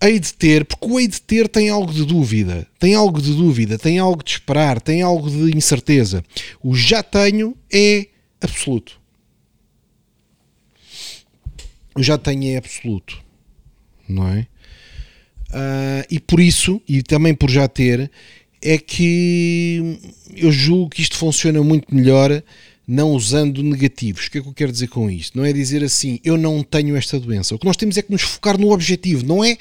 [0.02, 3.32] hei de ter, porque o hei de ter tem algo de dúvida, tem algo de
[3.32, 6.24] dúvida, tem algo de esperar, tem algo de incerteza.
[6.62, 8.08] O já tenho é
[8.40, 9.04] absoluto
[12.02, 13.22] já tenho é absoluto,
[14.08, 14.46] não é?
[15.54, 18.10] Uh, e por isso, e também por já ter,
[18.60, 19.98] é que
[20.34, 22.42] eu julgo que isto funciona muito melhor
[22.86, 24.26] não usando negativos.
[24.26, 25.38] O que é que eu quero dizer com isto?
[25.38, 27.54] Não é dizer assim, eu não tenho esta doença.
[27.54, 29.56] O que nós temos é que nos focar no objetivo, não é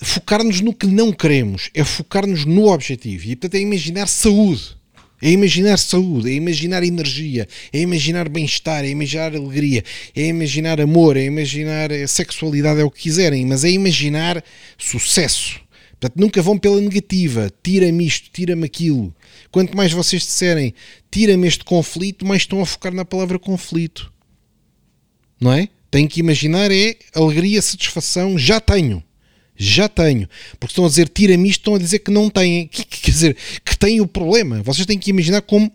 [0.00, 3.26] focar-nos no que não queremos, é focar-nos no objetivo.
[3.26, 4.76] E portanto é imaginar saúde.
[5.22, 9.84] É imaginar saúde, é imaginar energia, é imaginar bem-estar, é imaginar alegria,
[10.16, 14.42] é imaginar amor, é imaginar sexualidade, é o que quiserem, mas é imaginar
[14.76, 15.60] sucesso.
[15.92, 19.14] Portanto, nunca vão pela negativa, tira-me isto, tira-me aquilo.
[19.52, 20.74] Quanto mais vocês disserem,
[21.08, 24.12] tira-me este conflito, mais estão a focar na palavra conflito.
[25.40, 25.68] Não é?
[25.88, 29.04] Tem que imaginar é alegria, satisfação, já tenho.
[29.62, 30.28] Já tenho.
[30.58, 32.66] Porque estão a dizer tira-me isto, estão a dizer que não têm.
[32.66, 34.62] Que, que, quer dizer, que têm o problema.
[34.62, 35.72] Vocês têm que imaginar como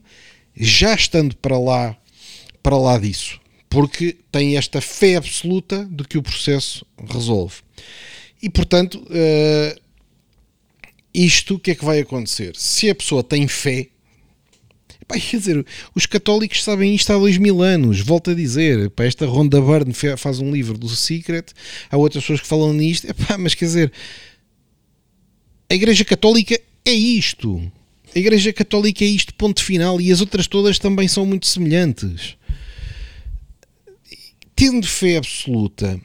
[0.55, 1.95] já estando para lá,
[2.61, 3.39] para lá disso.
[3.69, 7.55] Porque têm esta fé absoluta de que o processo resolve.
[8.41, 9.81] E portanto, uh,
[11.13, 12.55] isto o que é que vai acontecer?
[12.55, 13.87] Se a pessoa tem fé,
[15.07, 15.65] Pá, quer dizer,
[15.95, 18.89] os católicos sabem isto há dois mil anos, volto a dizer.
[18.89, 21.45] Pá, esta Ronda Byrne faz um livro do Secret,
[21.89, 23.91] há outras pessoas que falam nisto, Epá, mas quer dizer,
[25.69, 27.71] a Igreja Católica é isto.
[28.13, 32.35] A Igreja Católica é isto, ponto final, e as outras todas também são muito semelhantes.
[34.55, 36.01] Tendo fé absoluta,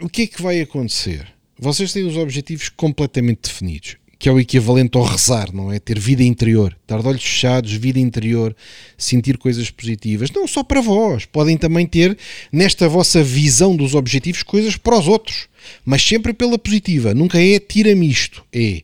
[0.00, 1.26] o que é que vai acontecer?
[1.58, 5.80] Vocês têm os objetivos completamente definidos que é o equivalente ao rezar, não é?
[5.80, 8.54] Ter vida interior, estar de olhos fechados, vida interior,
[8.96, 10.30] sentir coisas positivas.
[10.30, 12.16] Não só para vós, podem também ter
[12.52, 15.48] nesta vossa visão dos objetivos coisas para os outros,
[15.84, 17.12] mas sempre pela positiva.
[17.12, 18.82] Nunca é tira-me isto, é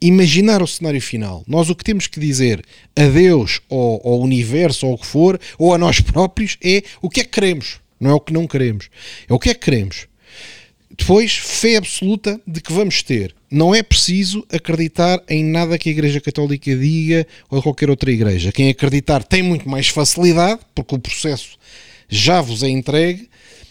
[0.00, 1.44] imaginar o cenário final.
[1.46, 2.60] Nós o que temos que dizer
[2.96, 7.08] a Deus ou ao universo ou o que for, ou a nós próprios, é o
[7.08, 8.88] que é que queremos, não é o que não queremos.
[9.28, 10.08] É o que é que queremos.
[10.90, 13.34] Depois, fé absoluta de que vamos ter.
[13.50, 18.52] Não é preciso acreditar em nada que a Igreja Católica diga ou qualquer outra igreja.
[18.52, 21.58] Quem acreditar tem muito mais facilidade, porque o processo
[22.08, 23.28] já vos é entregue.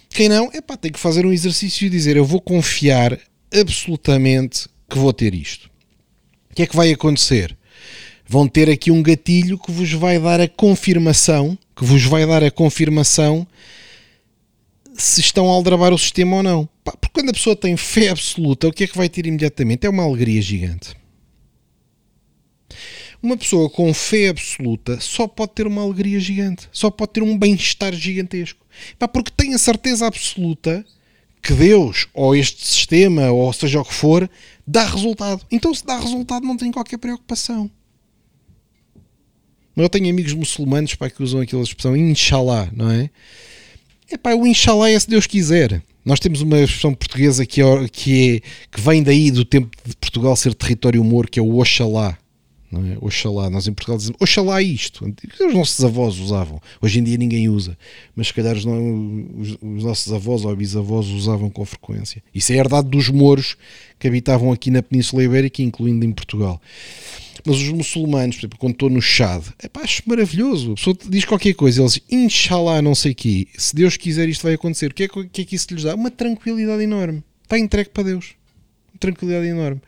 [0.10, 3.18] Quem não, é pá, tem que fazer um exercício e dizer: eu vou confiar
[3.54, 5.70] absolutamente que vou ter isto.
[6.52, 7.58] O que é que vai acontecer?
[8.28, 12.44] Vão ter aqui um gatilho que vos vai dar a confirmação, que vos vai dar
[12.44, 13.48] a confirmação
[14.98, 16.70] se estão a aldrabar o sistema ou não.
[16.92, 19.88] Porque quando a pessoa tem fé absoluta, o que é que vai ter imediatamente?
[19.88, 20.96] É uma alegria gigante.
[23.22, 27.38] Uma pessoa com fé absoluta só pode ter uma alegria gigante, só pode ter um
[27.38, 28.64] bem-estar gigantesco.
[29.12, 30.86] Porque tem a certeza absoluta
[31.42, 34.30] que Deus, ou este sistema, ou seja o que for,
[34.66, 35.46] dá resultado.
[35.52, 37.70] Então, se dá resultado, não tem qualquer preocupação.
[39.76, 43.10] Eu tenho amigos muçulmanos para que usam aquela expressão inshallah, não é?
[44.10, 45.84] É pá, o Inshallah é se Deus quiser.
[46.06, 48.40] Nós temos uma expressão portuguesa que, é, que, é,
[48.72, 52.16] que vem daí do tempo de Portugal ser território humor, que é o Oxalá.
[52.72, 52.98] Não é?
[53.00, 53.50] Oxalá.
[53.50, 55.06] Nós em Portugal dizemos Oxalá isto.
[55.40, 56.62] Os nossos avós usavam.
[56.82, 57.78] Hoje em dia ninguém usa.
[58.16, 62.24] Mas se calhar os, os, os nossos avós ou bisavós usavam com frequência.
[62.34, 63.56] Isso é herdade dos mouros
[64.00, 66.62] que habitavam aqui na Península Ibérica, incluindo em Portugal.
[67.46, 69.44] Mas os muçulmanos, por exemplo, quando estou no Chad,
[69.76, 70.72] acho maravilhoso.
[70.72, 74.42] A pessoa diz qualquer coisa, eles, inshallah, não sei o quê, se Deus quiser isto
[74.42, 74.92] vai acontecer.
[74.92, 75.94] O que é que, é que isso lhes dá?
[75.94, 77.24] Uma tranquilidade enorme.
[77.44, 78.34] Está entregue para Deus.
[78.92, 79.80] Uma tranquilidade enorme.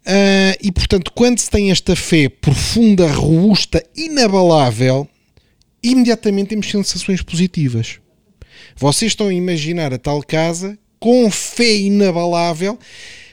[0.00, 5.08] Uh, e portanto, quando se tem esta fé profunda, robusta, inabalável,
[5.82, 7.98] imediatamente temos sensações positivas.
[8.76, 12.78] Vocês estão a imaginar a tal casa com fé inabalável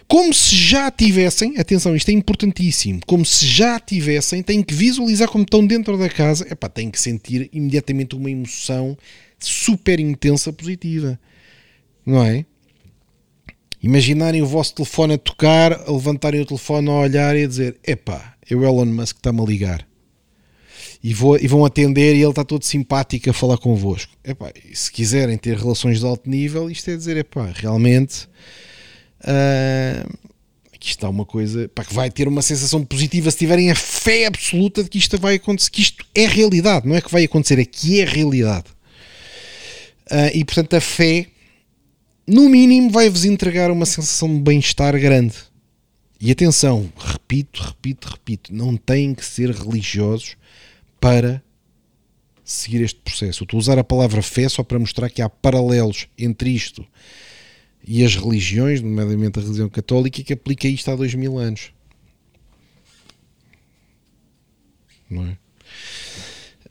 [0.07, 5.27] como se já tivessem, atenção, isto é importantíssimo, como se já tivessem, têm que visualizar
[5.27, 8.97] como estão dentro da casa, epá, têm que sentir imediatamente uma emoção
[9.37, 11.19] super intensa positiva,
[12.05, 12.45] não é?
[13.81, 17.77] Imaginarem o vosso telefone a tocar, a levantarem o telefone a olhar e a dizer:
[17.85, 19.87] Epá, é o Elon Musk que está-me a ligar.
[21.03, 24.11] E, vou, e, vão atender e ele está todo simpático a falar convosco.
[24.23, 28.27] Epá, se quiserem ter relações de alto nível, isto é dizer: Epá, realmente
[29.19, 30.17] Uh,
[30.73, 34.27] aqui está uma coisa para que vai ter uma sensação positiva se tiverem a fé
[34.27, 37.57] absoluta de que isto vai acontecer, que isto é realidade, não é que vai acontecer,
[37.59, 38.65] é que é realidade.
[40.09, 41.27] Uh, e portanto, a fé,
[42.27, 45.35] no mínimo, vai-vos entregar uma sensação de bem-estar grande.
[46.19, 50.35] E atenção, repito, repito, repito, não têm que ser religiosos
[50.99, 51.41] para
[52.43, 53.43] seguir este processo.
[53.43, 56.85] Eu estou a usar a palavra fé só para mostrar que há paralelos entre isto
[57.87, 61.71] e as religiões, nomeadamente a religião católica, que aplica isto há dois mil anos.
[65.09, 65.37] Não é?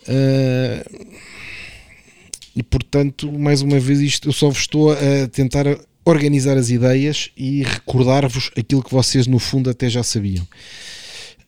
[0.08, 1.16] Uh,
[2.56, 5.66] e portanto, mais uma vez, isto eu só vos estou a tentar
[6.06, 10.48] organizar as ideias e recordar-vos aquilo que vocês no fundo até já sabiam.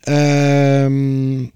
[0.06, 1.50] um,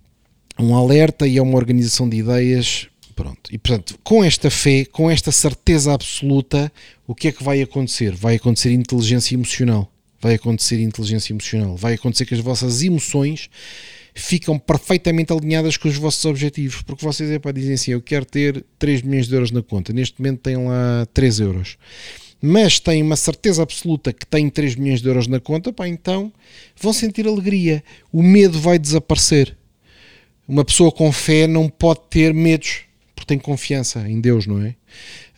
[0.75, 2.87] alerta e é uma organização de ideias.
[3.15, 3.53] Pronto.
[3.53, 6.73] E portanto, com esta fé, com esta certeza absoluta,
[7.07, 8.15] o que é que vai acontecer?
[8.15, 9.93] Vai acontecer inteligência emocional.
[10.19, 11.77] Vai acontecer inteligência emocional.
[11.77, 13.51] Vai acontecer que as vossas emoções
[14.15, 16.83] ficam perfeitamente alinhadas com os vossos objetivos.
[16.83, 19.93] Porque vocês é, dizem assim: Eu quero ter 3 milhões de euros na conta.
[19.93, 21.77] Neste momento têm lá 3 euros.
[22.41, 26.33] Mas têm uma certeza absoluta que têm 3 milhões de euros na conta, pá, então
[26.81, 27.85] vão sentir alegria.
[28.13, 29.57] O medo vai desaparecer.
[30.47, 32.81] Uma pessoa com fé não pode ter medos,
[33.23, 34.75] porque tem confiança em Deus, não é?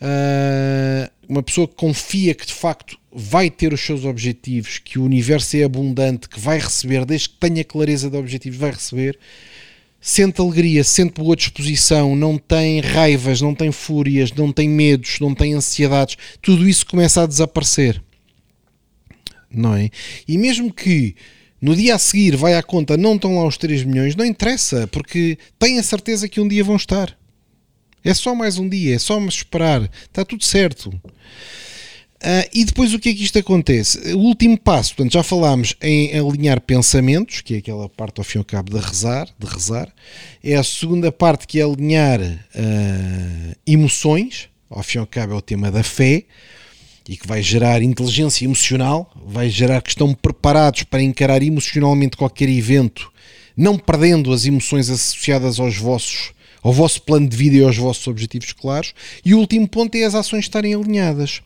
[0.01, 5.03] Uh, uma pessoa que confia que de facto vai ter os seus objetivos, que o
[5.03, 9.19] universo é abundante, que vai receber, desde que tenha clareza de objetivos, vai receber,
[10.01, 15.35] sente alegria, sente boa disposição, não tem raivas, não tem fúrias, não tem medos, não
[15.35, 18.01] tem ansiedades, tudo isso começa a desaparecer.
[19.49, 19.89] Não é?
[20.27, 21.15] E mesmo que
[21.61, 24.87] no dia a seguir vai à conta, não estão lá os 3 milhões, não interessa,
[24.87, 27.15] porque tem a certeza que um dia vão estar.
[28.05, 30.89] É só mais um dia, é só me esperar, está tudo certo.
[30.89, 34.13] Uh, e depois o que é que isto acontece?
[34.13, 38.37] O último passo, portanto, já falámos em alinhar pensamentos, que é aquela parte ao fim
[38.37, 39.91] e ao cabo de rezar, de rezar.
[40.43, 45.37] É a segunda parte que é alinhar uh, emoções, ao fim e ao cabo é
[45.37, 46.25] o tema da fé,
[47.09, 52.49] e que vai gerar inteligência emocional, vai gerar que estão preparados para encarar emocionalmente qualquer
[52.49, 53.11] evento,
[53.57, 56.34] não perdendo as emoções associadas aos vossos
[56.65, 58.93] ao vosso plano de vida e aos vossos objetivos claros.
[59.23, 61.41] E o último ponto é as ações estarem alinhadas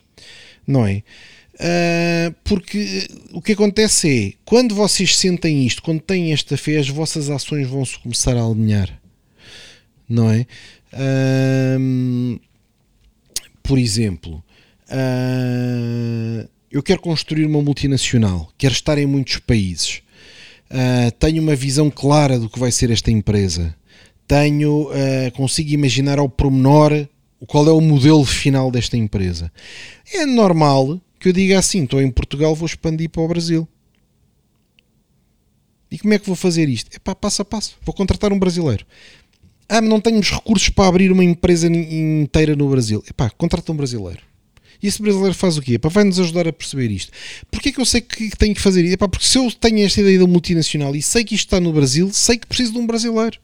[0.66, 1.02] não é?
[1.54, 6.88] Uh, porque o que acontece é quando vocês sentem isto, quando têm esta fé, as
[6.88, 8.98] vossas ações vão se começar a alinhar,
[10.08, 10.46] não é?
[10.94, 12.40] Uh,
[13.62, 14.42] por exemplo,
[14.88, 20.02] uh, eu quero construir uma multinacional, quero estar em muitos países,
[21.18, 23.74] tenho uma visão clara do que vai ser esta empresa,
[24.30, 24.88] tenho,
[25.34, 27.08] consigo imaginar ao pormenor
[27.48, 29.50] qual é o modelo final desta empresa.
[30.12, 33.66] É normal que eu diga assim: estou em Portugal, vou expandir para o Brasil.
[35.90, 36.88] E como é que vou fazer isto?
[36.94, 37.76] É pá, passo a passo.
[37.82, 38.86] Vou contratar um brasileiro.
[39.68, 43.02] Ah, não tenho os recursos para abrir uma empresa inteira no Brasil.
[43.08, 44.20] É pá, contrata um brasileiro.
[44.80, 45.74] E esse brasileiro faz o quê?
[45.74, 47.10] Epá, vai nos ajudar a perceber isto.
[47.50, 48.94] Porquê que eu sei que tenho que fazer isto?
[48.94, 51.72] Epá, porque se eu tenho esta ideia da multinacional e sei que isto está no
[51.72, 53.38] Brasil, sei que preciso de um brasileiro.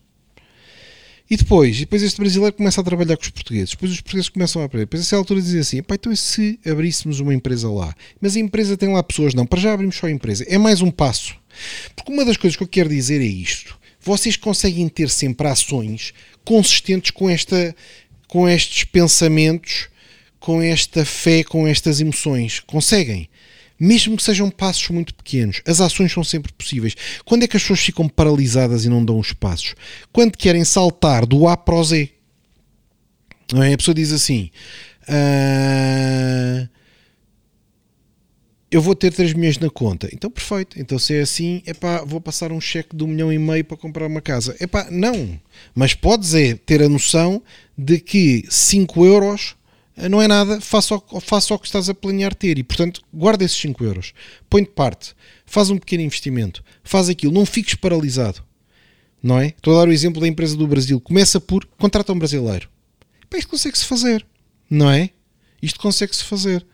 [1.29, 4.29] E depois, e depois este brasileiro começa a trabalhar com os portugueses, depois os portugueses
[4.29, 4.85] começam a aprender.
[4.85, 7.95] Depois, a essa altura, dizem assim: então e se abríssemos uma empresa lá?
[8.21, 9.35] Mas a empresa tem lá pessoas?
[9.35, 10.45] Não, para já abrimos só a empresa.
[10.49, 11.35] É mais um passo.
[11.97, 16.15] Porque uma das coisas que eu quero dizer é isto: vocês conseguem ter sempre ações
[16.45, 17.75] consistentes com, esta,
[18.29, 19.89] com estes pensamentos,
[20.39, 22.61] com esta fé, com estas emoções.
[22.61, 23.29] Conseguem
[23.79, 26.95] mesmo que sejam passos muito pequenos, as ações são sempre possíveis.
[27.25, 29.75] Quando é que as pessoas ficam paralisadas e não dão os passos?
[30.13, 32.11] Quando querem saltar do A para o Z.
[33.53, 33.73] Não é?
[33.73, 34.51] A pessoa diz assim:
[35.09, 36.69] ah,
[38.71, 40.09] Eu vou ter 3 milhões na conta.
[40.13, 40.81] Então, perfeito.
[40.81, 43.77] Então, se é assim, epá, vou passar um cheque de um milhão e meio para
[43.77, 44.57] comprar uma casa.
[44.61, 45.39] Epá, não.
[45.75, 47.43] Mas podes é ter a noção
[47.79, 49.55] de que 5 euros
[49.97, 52.59] não é nada, faça o, que estás a planear ter.
[52.59, 54.13] E, portanto, guarda esses 5 euros,
[54.49, 55.15] põe de parte,
[55.47, 58.45] faz um pequeno investimento, faz aquilo, não fiques paralisado,
[59.23, 59.49] não é?
[59.49, 62.69] Estou a dar o exemplo da empresa do Brasil, começa por contrata um brasileiro.
[63.31, 64.25] Pá, isto consegue-se fazer,
[64.71, 65.11] não é?
[65.63, 66.65] Isto consegue-se fazer.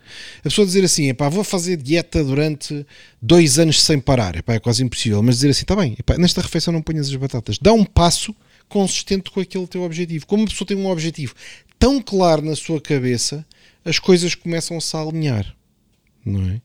[0.40, 2.84] A pessoa dizer assim, epá, vou fazer dieta durante
[3.20, 6.40] dois anos sem parar, epá, é quase impossível, mas dizer assim, está bem, epá, nesta
[6.40, 8.34] refeição não ponhas as batatas, dá um passo
[8.68, 10.26] consistente com aquele teu objetivo.
[10.26, 11.34] Como uma pessoa tem um objetivo
[11.82, 13.44] tão claro na sua cabeça,
[13.84, 15.52] as coisas começam-se a alinhar.
[16.24, 16.60] Não é?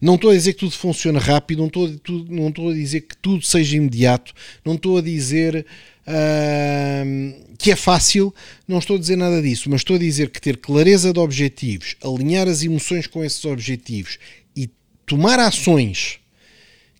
[0.00, 1.88] Não estou a dizer que tudo funciona rápido, não estou,
[2.28, 4.32] não estou a dizer que tudo seja imediato,
[4.64, 5.66] não estou a dizer
[6.06, 8.32] uh, que é fácil,
[8.68, 11.96] não estou a dizer nada disso, mas estou a dizer que ter clareza de objetivos,
[12.00, 14.16] alinhar as emoções com esses objetivos
[14.54, 14.70] e
[15.04, 16.20] tomar ações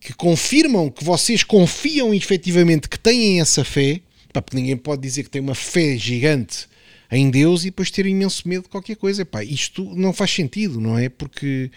[0.01, 4.01] que confirmam que vocês confiam efetivamente que têm essa fé,
[4.33, 6.72] porque ninguém pode dizer que tem uma fé gigante
[7.13, 9.21] em Deus e depois ter imenso medo de qualquer coisa.
[9.21, 11.09] Epá, isto não faz sentido, não é?
[11.09, 11.69] Porque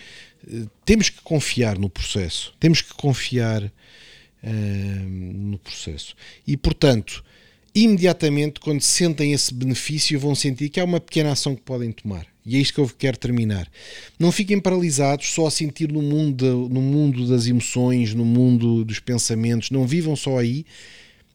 [0.46, 6.14] uh, temos que confiar no processo, temos que confiar uh, no processo.
[6.46, 7.22] E portanto,
[7.74, 12.26] imediatamente, quando sentem esse benefício, vão sentir que há uma pequena ação que podem tomar.
[12.44, 13.68] E é isto que eu quero terminar.
[14.18, 19.00] Não fiquem paralisados só a sentir no mundo, no mundo das emoções, no mundo dos
[19.00, 19.70] pensamentos.
[19.70, 20.64] Não vivam só aí.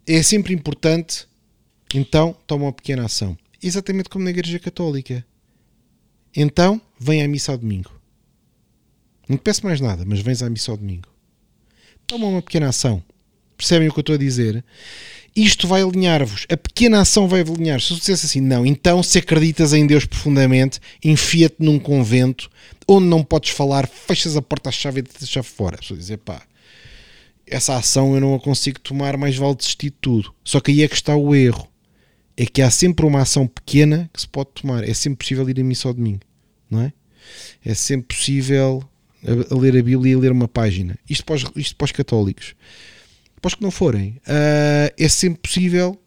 [0.08, 1.28] É sempre importante,
[1.94, 5.26] então, toma uma pequena ação exatamente como na Igreja Católica.
[6.36, 7.92] Então, vem à missa ao domingo.
[9.28, 11.08] Não te peço mais nada, mas vens à missa ao domingo.
[12.08, 13.04] Toma uma pequena ação.
[13.56, 14.64] Percebem o que eu estou a dizer?
[15.36, 16.46] Isto vai alinhar-vos.
[16.52, 17.80] A pequena ação vai alinhar.
[17.80, 22.50] Se tu dissesse assim, não, então se acreditas em Deus profundamente, enfia-te num convento
[22.88, 25.76] onde não podes falar, fechas a porta à chave e te chave fora.
[25.76, 26.42] A pessoa dizer, pá,
[27.48, 30.34] essa ação eu não a consigo tomar, mais vale desistir de tudo.
[30.44, 31.71] Só que aí é que está o erro.
[32.36, 34.88] É que há sempre uma ação pequena que se pode tomar.
[34.88, 36.22] É sempre possível ir a missa ao domingo,
[36.70, 36.94] não é?
[37.64, 38.84] É sempre possível
[39.24, 40.98] a, a ler a Bíblia e a ler uma página.
[41.10, 42.56] Isto para os, isto para os católicos.
[43.42, 46.00] Para os que não forem, uh, é sempre possível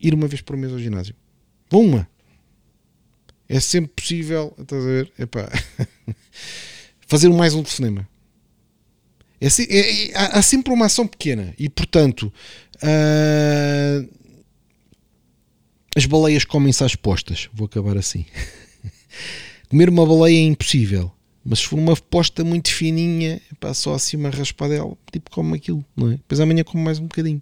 [0.00, 1.14] ir uma vez por mês ao ginásio.
[1.70, 2.08] Vou uma.
[3.48, 5.12] É sempre possível, estás a ver?
[5.18, 5.48] Epá.
[7.06, 8.08] fazer mais um cinema.
[9.40, 12.32] É, é, é, há sempre uma ação pequena e, portanto,
[12.76, 14.08] uh,
[15.96, 17.48] as baleias comem-se às postas.
[17.54, 18.26] Vou acabar assim.
[19.70, 21.10] Comer uma baleia é impossível.
[21.42, 25.84] Mas se for uma posta muito fininha, pá, só assim uma raspadela, tipo come aquilo,
[25.96, 26.10] não é?
[26.16, 27.40] Depois amanhã como mais um bocadinho.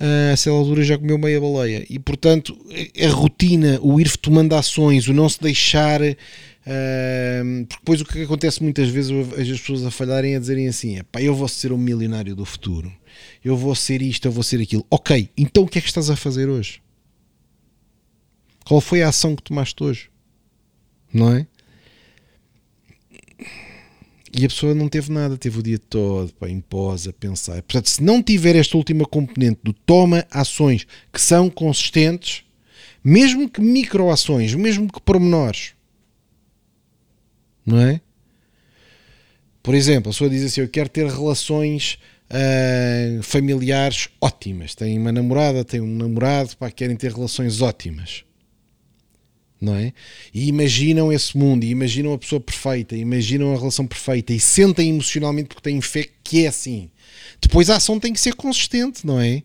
[0.00, 1.86] Uh, a certa altura já comeu meia baleia.
[1.88, 2.58] E portanto,
[3.00, 6.00] a rotina, o ir tomando ações, o não se deixar.
[6.00, 10.98] Uh, porque depois o que acontece muitas vezes as pessoas a falharem a dizerem assim:
[11.12, 12.90] pá, eu vou ser o milionário do futuro,
[13.44, 14.84] eu vou ser isto, eu vou ser aquilo.
[14.90, 16.81] Ok, então o que é que estás a fazer hoje?
[18.64, 20.10] Qual foi a ação que tomaste hoje?
[21.12, 21.46] Não é?
[24.34, 27.60] E a pessoa não teve nada, teve o dia todo pá, em pós a pensar.
[27.62, 32.42] Portanto, se não tiver esta última componente do toma ações que são consistentes,
[33.04, 35.74] mesmo que microações, mesmo que pormenores,
[37.66, 38.00] não é?
[39.62, 41.98] Por exemplo, a pessoa diz assim: Eu quero ter relações
[42.30, 44.74] uh, familiares ótimas.
[44.74, 48.24] Tem uma namorada, tem um namorado, pá, querem ter relações ótimas
[49.62, 49.92] não é?
[50.34, 54.90] E imaginam esse mundo, e imaginam a pessoa perfeita, imaginam a relação perfeita e sentem
[54.90, 56.90] emocionalmente porque têm fé que é assim.
[57.40, 59.44] Depois a ação tem que ser consistente, não é?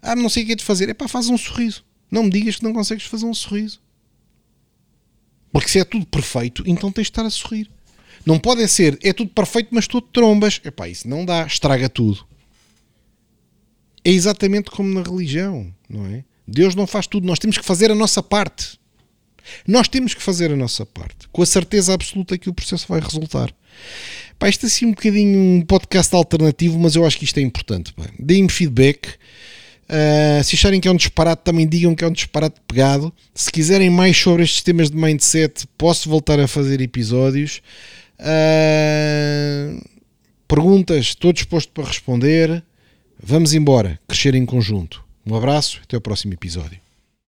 [0.00, 0.88] Ah, não sei o que é de fazer.
[0.88, 1.84] É pá, faz um sorriso.
[2.10, 3.80] Não me digas que não consegues fazer um sorriso.
[5.52, 7.70] Porque se é tudo perfeito, então tens de estar a sorrir.
[8.24, 10.60] Não pode ser, é tudo perfeito, mas tu trombas.
[10.64, 12.26] É pá, isso não dá, estraga tudo.
[14.02, 16.24] É exatamente como na religião, não é?
[16.48, 18.80] Deus não faz tudo, nós temos que fazer a nossa parte.
[19.66, 23.00] Nós temos que fazer a nossa parte, com a certeza absoluta que o processo vai
[23.00, 23.52] resultar.
[24.38, 27.42] Pá, isto é assim um bocadinho um podcast alternativo, mas eu acho que isto é
[27.42, 27.94] importante.
[28.18, 29.08] Deem-me feedback.
[29.88, 33.12] Uh, se acharem que é um disparate, também digam que é um disparate pegado.
[33.34, 37.60] Se quiserem mais sobre estes temas de mindset, posso voltar a fazer episódios.
[38.18, 39.80] Uh,
[40.48, 42.64] perguntas, estou disposto para responder.
[43.22, 45.04] Vamos embora, crescer em conjunto.
[45.24, 46.91] Um abraço, até o próximo episódio.